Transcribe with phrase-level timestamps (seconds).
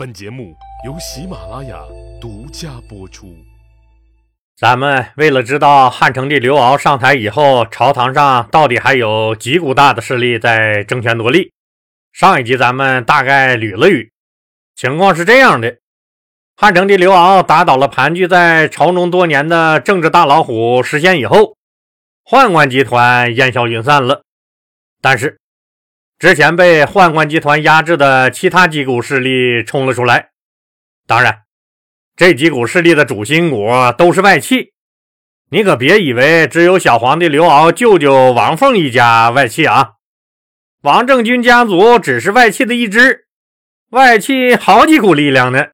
[0.00, 0.56] 本节目
[0.86, 1.78] 由喜马拉雅
[2.18, 3.36] 独家播出。
[4.56, 11.52] 咱们为了知道汉成帝刘骜上台以后，朝堂上到底还有几股大的势力在争权夺利，
[12.14, 14.08] 上一集咱们大概捋了捋，
[14.74, 15.76] 情况是这样的：
[16.56, 21.58] 汉成帝刘骜打倒了盘踞在朝中多年的政治大老虎石显以后，
[22.24, 24.22] 宦官集团烟消云散了，
[25.02, 25.39] 但是。
[26.20, 30.32] 之前被宦官集团压制的其他几股势力冲了出来，
[31.06, 31.44] 当然，
[32.14, 34.74] 这几股势力的主心骨都是外戚。
[35.50, 39.92] 你可别以为只有小皇帝刘骜舅舅王凤一家外戚啊！
[40.82, 43.24] 王政君家族只是外戚的一支，
[43.92, 45.68] 外戚好几股力量呢。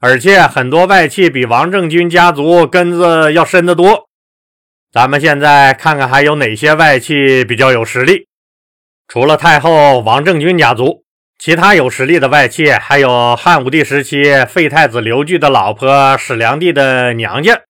[0.00, 4.08] 而且很多外戚比王政君家族根子要深得多。
[4.90, 8.29] 咱们现在看看还有哪些外戚比较有实力。
[9.12, 11.02] 除了太后王政君家族，
[11.36, 17.60] 其他有实力的外戚还有汉武帝时期废太子刘据的老婆史良娣的娘家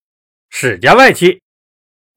[0.51, 1.41] 史家外戚，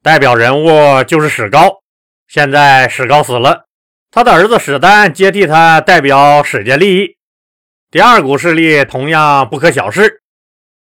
[0.03, 1.81] 代表人物就是史高。
[2.28, 3.64] 现在史高死了，
[4.11, 7.16] 他的儿子史丹接替他，代表史家利益。
[7.91, 10.20] 第二股势力同样不可小视，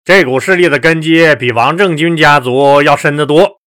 [0.06, 3.60] 这股势力的根基比王政君家族要深得多。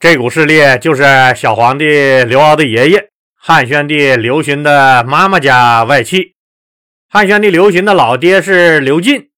[0.00, 1.04] 这股势力就是
[1.36, 1.84] 小皇帝
[2.24, 3.11] 刘骜的爷爷。
[3.44, 6.36] 汉宣帝刘询的妈妈家外戚，
[7.10, 9.30] 汉宣帝刘询的老爹是刘进，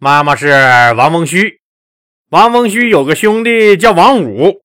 [0.00, 0.48] 妈妈是
[0.96, 1.60] 王翁须。
[2.30, 4.62] 王翁须有个兄弟叫王武，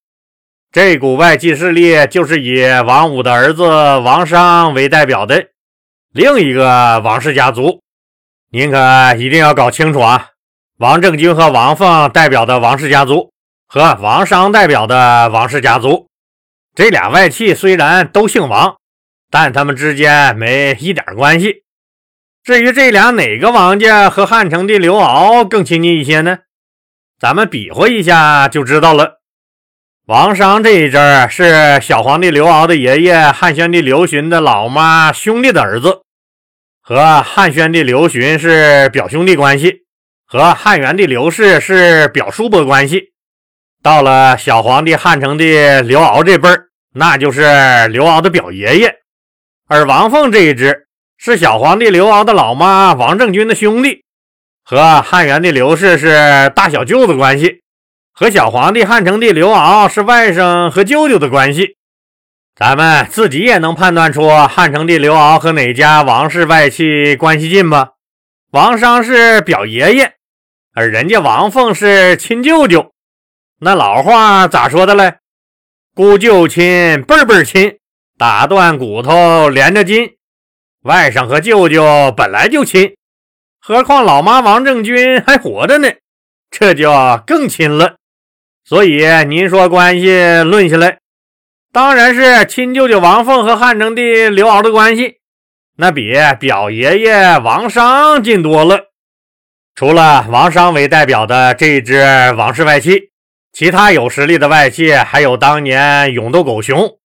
[0.72, 5.48] 这股外戚势力就是以王武的儿子王商为代表的
[6.14, 7.82] 另一个王氏家族。
[8.50, 8.78] 您可
[9.18, 10.28] 一定要搞清楚啊！
[10.78, 13.34] 王政君和王凤代表的王氏家族
[13.66, 16.07] 和王商代表的王氏家族，
[16.78, 18.76] 这俩外戚虽然都姓王。
[19.32, 21.64] 但他们之间没一点关系。
[22.44, 26.38] 至于这俩哪个王家和汉成帝刘骜更亲近一些呢？
[27.18, 29.18] 咱们比划一下就知道了。
[30.06, 30.96] 王商这一支
[31.28, 36.02] 是小皇帝刘骜的爷爷汉宣帝刘询的老妈兄弟的儿子，
[36.80, 39.80] 和汉宣帝刘询是表兄弟关系，
[40.24, 43.12] 和汉元帝刘氏是表叔伯关系。
[43.82, 45.44] 到了小皇帝汉成帝
[45.82, 46.67] 刘骜这辈儿，
[46.98, 48.96] 那就是刘敖的表爷爷。
[49.68, 54.04] 而王凤这一支是小皇帝刘敖的老妈王政君的兄弟，
[54.64, 57.62] 和汉元帝刘氏是大小舅子关系，
[58.12, 61.76] 和小皇帝汉成帝刘敖是外甥和舅舅的关系。
[62.56, 67.90] 咱们自己也能判断出汉成帝刘敖和哪家王氏外戚关系近吧？
[68.50, 70.14] 王商是表爷爷，
[70.74, 72.92] 而人家王凤是亲舅舅。
[73.60, 75.18] 那老话咋说的嘞？
[75.98, 77.76] 姑舅亲，辈辈亲。
[78.16, 80.12] 打断骨头连着筋，
[80.84, 82.94] 外甥和舅舅本来就亲，
[83.60, 85.88] 何况老妈王政君还活着呢，
[86.52, 86.92] 这就
[87.26, 87.96] 更亲了。
[88.64, 90.98] 所以您说关系论下来，
[91.72, 95.16] 当然是亲舅舅王凤和汉成帝刘骜的关系，
[95.78, 98.84] 那比表爷爷王商近多了。
[99.74, 102.04] 除了王商为代表的这支
[102.36, 103.10] 王氏外戚，
[103.52, 106.96] 其他有实力的外戚还有当年勇斗狗熊。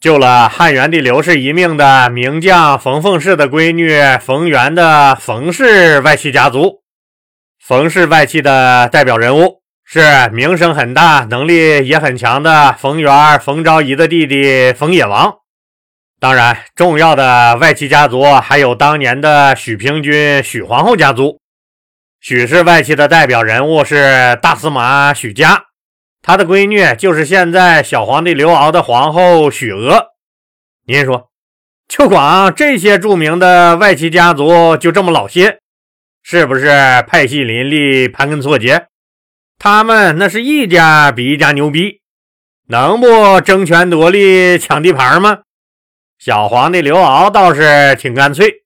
[0.00, 6.82] 救了汉元帝刘氏一命的名将冯凤氏的闺女冯元的冯氏外戚家族，
[7.64, 15.36] 冯氏外戚的代表人物是名声很大、能力也很强的冯元冯昭仪的弟弟冯野王。
[16.18, 21.40] 当然，重要的外戚家族还有当年的许平君许皇后家族。
[22.20, 25.64] 许氏外戚的代表人物是大司马许家。
[26.24, 30.12] 他的闺女就是现在小皇帝刘骜的皇后许娥。
[30.86, 31.30] 您说，
[31.88, 35.58] 就光这些著名的外戚家族就这么老些，
[36.22, 36.68] 是不是
[37.08, 38.86] 派系林立、盘根错节？
[39.58, 42.00] 他们那是一家比一家牛逼，
[42.68, 45.40] 能不争权夺利、抢地盘吗？
[46.20, 48.62] 小皇帝刘骜倒是挺干脆。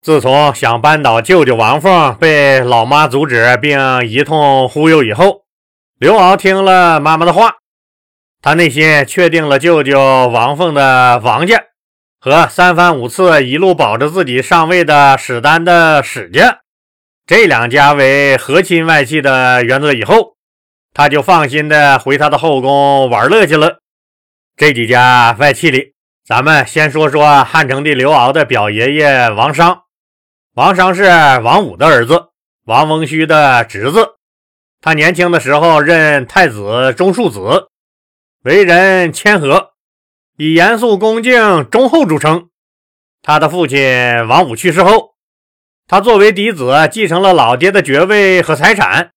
[0.00, 5.44] 自从想扳倒舅舅王凤被老妈阻止并一通忽悠以后。
[6.02, 7.58] 刘骜听了妈妈的话，
[8.40, 11.62] 他内心确定了舅舅王凤的王家
[12.18, 16.58] 和三番五次一路保着自己上位的史丹的史家
[17.24, 20.34] 这两家为和亲外戚的原则以后，
[20.92, 23.78] 他就放心的回他的后宫玩乐去了。
[24.56, 25.94] 这几家外戚里，
[26.26, 29.82] 咱们先说说汉成帝刘骜的表爷爷王商。
[30.56, 31.04] 王商是
[31.44, 32.24] 王武的儿子，
[32.64, 34.16] 王翁须的侄子。
[34.84, 37.68] 他年轻的时候任太子中庶子，
[38.42, 39.74] 为人谦和，
[40.36, 42.48] 以严肃恭敬、忠厚著称。
[43.22, 45.10] 他的父亲王武去世后，
[45.86, 49.12] 他作为嫡子继承了老爹的爵位和财产，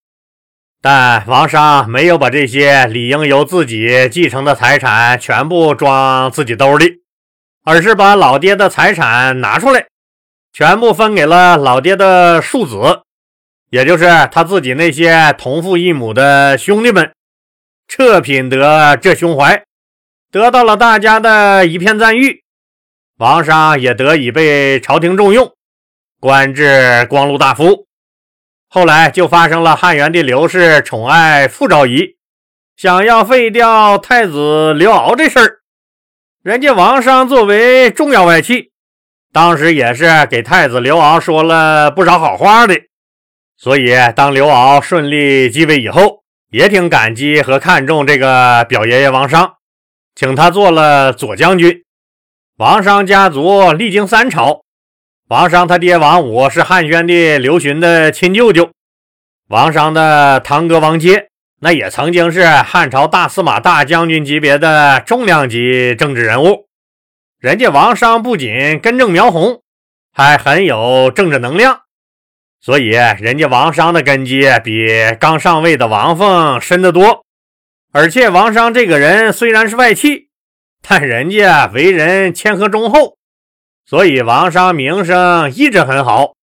[0.80, 7.02] 但王商没有把这些理应由自己继承的财产全部装自己兜里，
[7.64, 9.88] 而是把老爹的财产拿出来，
[10.52, 13.02] 全部分给了老爹的庶子，
[13.70, 17.12] 也就是他自己那些同父异母的兄弟们。
[17.88, 19.64] 这品德，这胸怀，
[20.32, 22.42] 得到了大家的一片赞誉，
[23.18, 25.52] 王商也得以被朝廷重用。
[26.18, 27.86] 官至光禄大夫，
[28.68, 32.16] 后来就发生了汉元帝刘氏宠爱傅昭仪，
[32.76, 35.58] 想要废掉太子刘骜这事儿。
[36.42, 38.72] 人家王商作为重要外戚，
[39.32, 42.74] 当时也是给太子刘骜说了不少好话的。
[43.58, 49.54] 所以当刘骜顺利继位以后，也挺感激和看重这个表爷爷王商，
[50.14, 51.82] 请他做了左将军。
[52.58, 54.62] 王商家族历经三朝。
[55.28, 58.70] 王商他爹王武是汉宣帝刘询的亲舅舅，
[59.48, 61.28] 王商的堂哥王阶
[61.60, 66.66] 那也曾经是汉朝大司马大将军级别的重量级政治人物。
[67.40, 69.62] 人家王商不仅根正苗红，
[70.12, 71.80] 还很有政治能量，
[72.60, 74.88] 所以人家王商的根基比
[75.20, 77.24] 刚上位的王凤深得多。
[77.92, 80.28] 而且王商这个人虽然是外戚，
[80.82, 83.16] 但人家为人谦和忠厚。
[83.86, 86.34] 所以王商名声一直很好。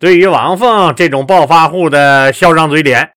[0.00, 3.12] 对于王凤这种暴发户的嚣张嘴脸，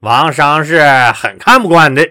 [0.00, 0.80] 王商是
[1.12, 2.08] 很看不惯的。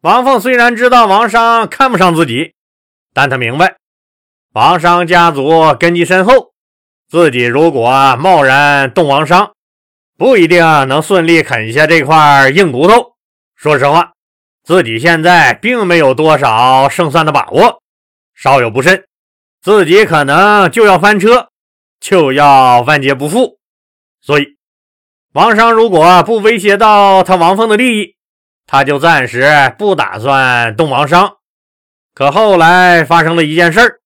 [0.00, 2.54] 王凤虽然知道王商看不上自己，
[3.12, 3.76] 但他明白
[4.52, 6.52] 王商家族根基深厚，
[7.10, 9.50] 自己如果贸然动王商，
[10.16, 13.16] 不一定能顺利啃下这块硬骨头。
[13.56, 14.12] 说实话，
[14.62, 17.82] 自己现在并没有多少胜算的把握，
[18.32, 19.06] 稍有不慎。
[19.60, 21.48] 自己可能就要翻车，
[21.98, 23.58] 就要万劫不复。
[24.22, 24.56] 所以，
[25.32, 28.14] 王商如果不威胁到他王凤的利益，
[28.68, 31.38] 他就暂时不打算动王商。
[32.14, 33.99] 可后来发生了一件事儿，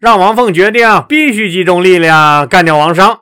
[0.00, 3.20] 让王凤决定必须集中力量干掉王商，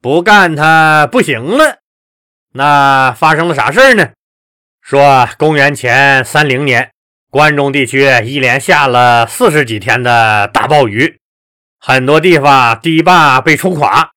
[0.00, 1.78] 不干他不行了。
[2.52, 4.10] 那发生了啥事呢？
[4.80, 6.90] 说公元前三零年。
[7.28, 11.18] 关中地区一连下了四十几天的大暴雨，
[11.80, 14.12] 很多地方堤坝被冲垮。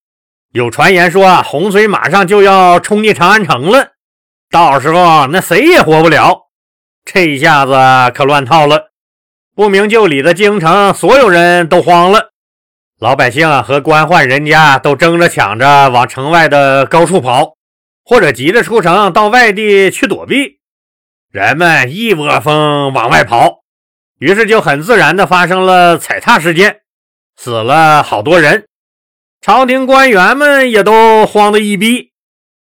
[0.53, 3.93] 有传言说洪水马上就要冲进长安城了，
[4.51, 6.49] 到时候那谁也活不了。
[7.03, 7.73] 这一下子
[8.13, 8.88] 可乱套了，
[9.59, 12.29] 不明就里的京城所有人都慌了，
[12.97, 17.57] 老百姓和官宦人家都争着抢着往城外的高处跑，
[18.05, 20.59] 或者急着出城到外地去躲避。
[21.29, 23.59] 人们一窝蜂往外跑，
[24.19, 26.79] 于是就很自然的发生了踩踏事件，
[27.35, 28.65] 死了好多人。
[29.41, 32.11] 朝廷官员们也都慌得一逼。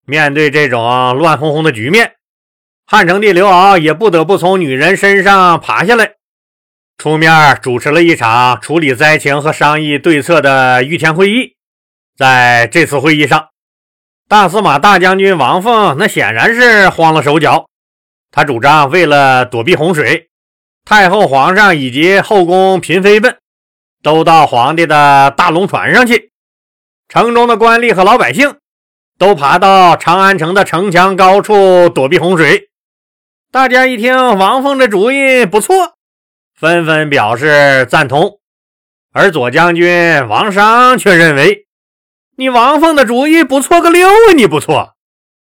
[0.06, 2.12] 面对这种乱哄哄的局面，
[2.86, 6.12] 汉成帝刘骜也不得不从女人身上爬下来，
[6.98, 11.54] 出面主持了一场处理灾情和商议对策的御前会议。
[12.16, 13.48] 在这次会议上，
[14.28, 17.66] 大司马大将军王凤那显然是慌了手脚。
[18.30, 20.28] 他主张，为了躲避洪水，
[20.84, 23.36] 太后、皇上以及后宫嫔妃们
[24.02, 26.32] 都到皇帝的大龙船上去。
[27.08, 28.56] 城中的官吏和老百姓
[29.18, 32.70] 都爬到长安城的城墙高处躲避洪水。
[33.52, 35.95] 大家一听王凤这主意不错，
[36.56, 38.40] 纷纷表示赞同。
[39.12, 41.66] 而左将军王商却认为，
[42.36, 44.32] 你王凤的主意不错个六啊！
[44.34, 44.94] 你不错。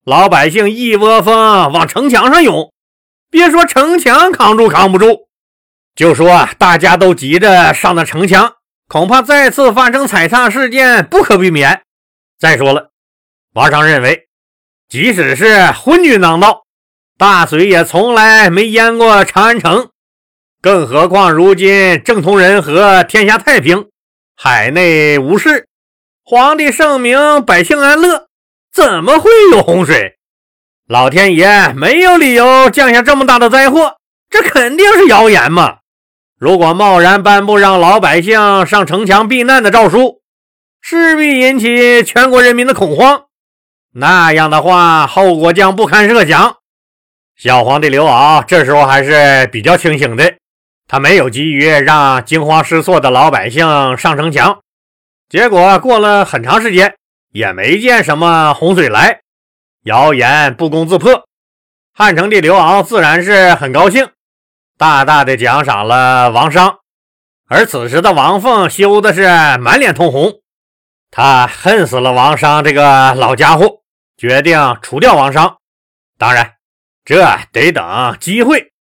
[0.03, 2.73] 老百姓一窝蜂往城墙上涌，
[3.29, 5.27] 别说城墙扛住扛不住，
[5.95, 8.55] 就说大家都急着上那城墙，
[8.87, 11.83] 恐怕再次发生踩踏事件不可避免。
[12.39, 12.89] 再说了，
[13.53, 14.27] 王商认为，
[14.89, 16.63] 即使是昏君当道，
[17.15, 19.90] 大水也从来没淹过长安城，
[20.61, 23.87] 更何况如今政通人和，天下太平，
[24.35, 25.67] 海内无事，
[26.23, 28.27] 皇帝圣明，百姓安乐。
[28.71, 30.17] 怎么会有洪水？
[30.87, 33.95] 老天爷没有理由降下这么大的灾祸，
[34.29, 35.79] 这肯定是谣言嘛！
[36.37, 40.21] 如果贸然颁布让老百姓上城墙避难的诏书，
[40.79, 43.23] 势必引起全国人民的恐慌。
[43.93, 46.57] 那样的话，后果将不堪设想。
[47.35, 50.35] 小皇帝刘骜这时候还是比较清醒的，
[50.91, 54.59] 他没有急于让惊慌失措的老百姓上城墙。
[55.29, 56.95] 结果过了很长时间。
[57.31, 59.21] 也没见什么洪水来，
[59.83, 61.29] 谣言不攻自破。
[61.93, 64.09] 汉成帝刘骜自然是很高兴，
[64.77, 66.79] 大大的奖赏了王商。
[67.47, 69.29] 而此时的王凤羞的是
[69.59, 70.41] 满脸通红，
[71.09, 73.79] 他恨死了王商这个老家伙，
[74.17, 75.55] 决定除掉王商。
[76.17, 76.55] 当然，
[77.05, 78.73] 这得等机会。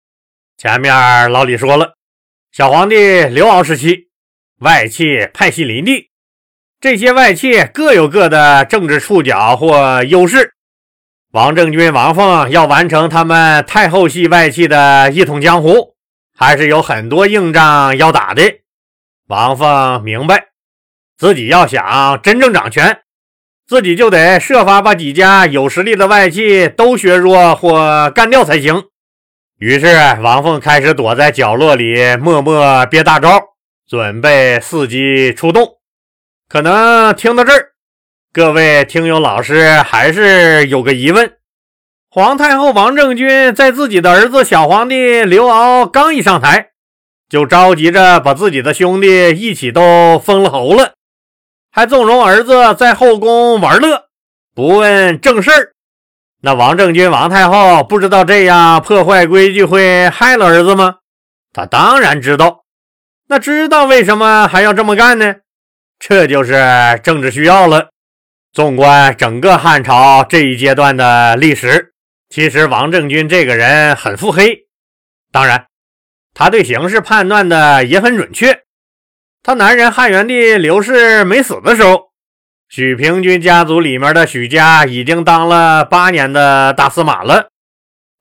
[0.57, 1.95] 前面老李说了，
[2.52, 4.09] 小皇帝刘骜时期，
[4.59, 6.09] 外戚派系林立，
[6.80, 10.54] 这些外戚各有各的政治触角或优势。
[11.30, 15.95] 王政君、王凤要完成他们太后系外戚的一统江湖，
[16.37, 18.42] 还是有很多硬仗要打的。
[19.28, 20.47] 王凤明白，
[21.16, 23.02] 自己要想真正掌权，
[23.69, 28.89] 自己就得设法把几家有实力的外戚都削弱或干掉才行。
[29.61, 29.88] 于是，
[30.23, 33.38] 王凤开始躲在角落里默默憋大招，
[33.87, 35.76] 准备伺机出动。
[36.49, 37.73] 可能听到这儿。
[38.33, 41.35] 各位听友老师还是有个疑问：
[42.09, 46.71] 皇太后王政君在自己的儿子小皇帝刘骜刚一上台，
[47.29, 50.95] 就着急着把自己的兄弟一起都封了侯了，
[51.71, 54.07] 还纵容儿子在后宫玩乐，
[54.55, 55.75] 不问正事儿。
[56.42, 60.97] 那王政君王太后不知道这样破坏规矩会害了儿子吗？
[61.52, 62.64] 他当然知道。
[63.28, 65.37] 那知道为什么还要这么干呢？
[65.99, 67.90] 这就是政治需要了。
[68.52, 71.92] 纵观整个汉朝这一阶段的历史，
[72.30, 74.66] 其实王政君这个人很腹黑。
[75.30, 75.66] 当然，
[76.35, 78.62] 他对形势判断的也很准确。
[79.42, 82.10] 他男人汉元帝刘氏没死的时候，
[82.72, 87.48] 许平君家族里面的许家已经当了八年的大司马了，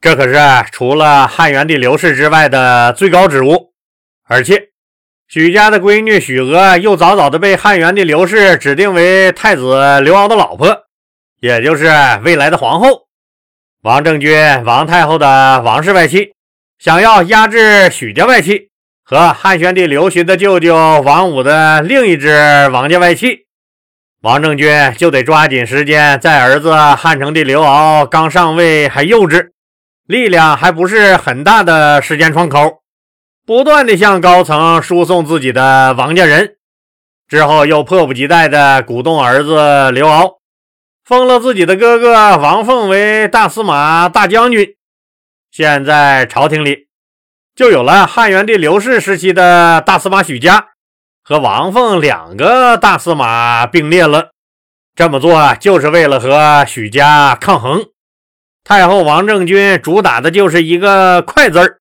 [0.02, 0.40] 这可是
[0.72, 3.74] 除了汉元帝刘氏之外的最高职务，
[4.28, 4.70] 而且。
[5.28, 10.86] 许家的闺女许娥又早早的被汉元帝刘氏指定为太子刘骜的老婆，
[11.40, 11.86] 也就是
[12.24, 13.06] 未来的皇后。
[13.84, 16.34] 王政君、王太后的王氏外戚
[16.80, 18.70] 想要压制许家外戚
[19.04, 23.46] 和汉宣帝刘询的舅舅王武的另一支王家外戚，
[24.22, 29.52] 王政君就得抓紧时间，在儿子汉成帝刘骜刚上位还幼稚、
[30.08, 32.82] 力量还不是很大的时间窗口。
[33.46, 36.58] 不断的向高层输送自己的王家人，
[37.30, 40.40] 之后又迫不及待的鼓动儿子刘骜
[41.06, 44.76] 封了自己的哥哥王凤为大司马、大将军。
[45.50, 46.90] 现在朝廷里
[47.56, 50.68] 就有了汉元帝刘氏时期的大司马许家
[51.30, 54.32] 和王凤两个大司马并列了。
[54.96, 57.86] 这么做就是为了和许家抗衡。
[58.64, 61.78] 太后王政君主打的就是一个快字儿。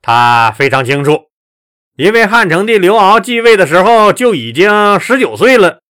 [0.00, 1.26] 他非常清楚，
[1.98, 5.80] 因为汉成帝刘骜继位的时候就已经十九岁了，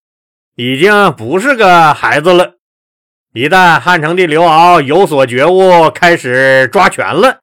[0.56, 2.54] 已经不是个孩子了。
[3.32, 7.38] 一旦汉成帝刘骜有所觉悟，开始抓权了，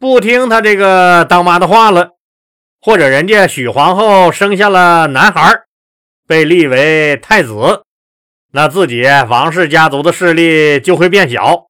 [0.00, 2.10] 不听他这个当妈的话了，
[2.82, 5.62] 或者人家许皇后生下了男孩，
[6.28, 7.84] 被立为太子，
[8.50, 11.68] 那自己王氏家族的势力就会变小，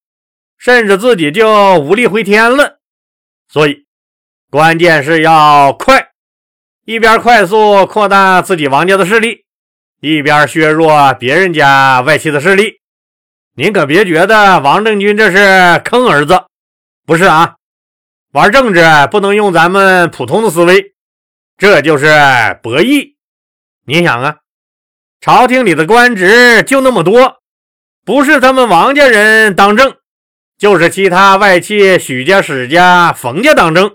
[0.58, 2.80] 甚至自己就无力回天了。
[3.48, 3.84] 所以。
[4.50, 6.08] 关键是要快，
[6.84, 9.46] 一边快速扩大自己王家的势力，
[10.00, 12.74] 一边削弱别人家外戚的势力。
[13.56, 16.42] 您可别觉得王政君这是坑儿子，
[17.06, 17.54] 不是啊？
[18.32, 20.92] 玩政治不能用咱们普通的思维，
[21.62, 22.08] 这就是
[22.60, 23.14] 博弈。
[23.86, 24.38] 你想啊，
[25.20, 27.36] 朝廷里的官职就那么多，
[28.04, 29.94] 不是他们王家人当政，
[30.58, 33.92] 就是其他外戚许家、史家、冯家当政。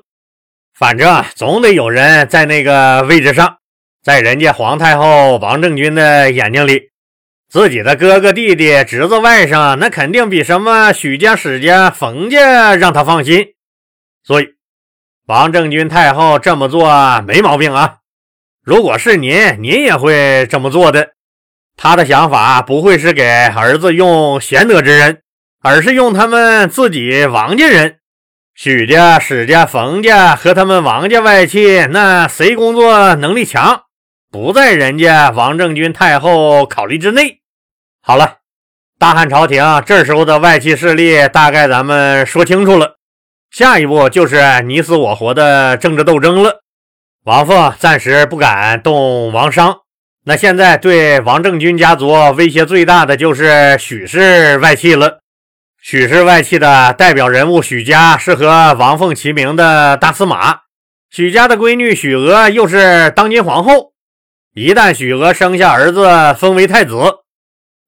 [0.73, 3.57] 反正总得有人在那个位置上，
[4.01, 6.91] 在人家皇太后王政君的眼睛里，
[7.49, 13.45] 自己的哥哥、弟弟、侄子、外甥，那肯定比什么许家、史家、冯家让他放心。
[14.23, 14.47] 所以，
[15.27, 17.97] 王政君太后这么做没毛病啊。
[18.63, 21.09] 如果是您，您也会这么做的。
[21.75, 25.23] 他的想法不会是给儿子用贤德之人，
[25.61, 27.97] 而是用他们自己王家人。
[28.55, 33.81] 许家、史家、冯家和他们王家外戚，那谁工作能力强，
[34.31, 37.41] 不在人家王政君太后考虑之内。
[38.01, 38.37] 好了，
[38.97, 42.96] 大汉朝廷这时候的外戚势力大概咱们说清楚了，
[43.51, 46.61] 下一步就是你死我活的政治斗争了。
[47.23, 49.77] 王凤暂时不敢动王商，
[50.25, 55.19] 那现在对王政君家族威胁最大的就是许氏外戚了。
[55.81, 60.61] 许氏外戚的代表人物许家是和王凤齐名的大司马，
[61.09, 63.93] 许家的闺女许娥又是当今皇后。
[64.53, 66.95] 一旦许娥生下儿子封为太子，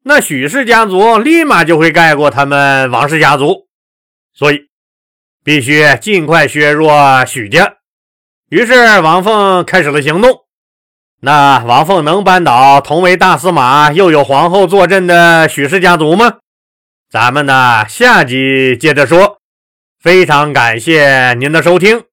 [0.03, 3.67] 那许氏家族立马就会盖过他们王氏家族，
[4.33, 4.68] 所以
[5.49, 7.77] 必须尽快削弱许家。
[8.51, 10.41] 于是王凤开始了行动。
[11.21, 16.35] 那王凤能扳倒同为大司马又有皇后坐镇的许氏家族吗？
[17.09, 19.39] 咱们呢下集接着说。
[19.99, 22.03] 非常感谢您的收听。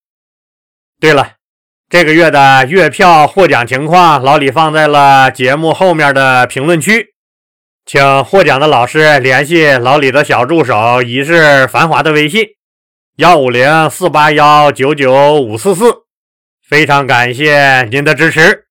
[0.98, 1.32] 对了，
[1.90, 7.12] 这个月的月票获奖情况，老李放在了节目后面的评论区，
[7.84, 12.55] 请获奖的老师联系老李的小助手一世繁华的微信：
[13.16, 15.87] 幺五零四八幺九九五四四。
[16.62, 18.65] 非常感谢您的支持。